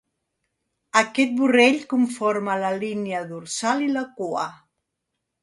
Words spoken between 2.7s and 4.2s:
línia dorsal i la